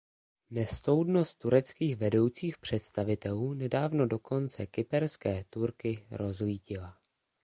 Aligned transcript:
Nestoudnost 0.49 1.37
tureckých 1.39 1.95
vedoucích 1.95 2.57
představitelů 2.57 3.53
nedávno 3.53 4.05
dokonce 4.07 4.67
kyperské 4.67 5.45
Turky 5.49 6.05
rozlítila. 6.11 6.97